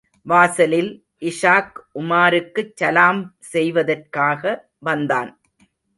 வாசலில், 0.25 0.89
இஷாக், 1.21 1.77
உமாருக்குச் 1.99 2.73
சலாம் 2.75 3.35
செய்வதற்காக 3.39 4.43
வந்தான். 4.79 5.31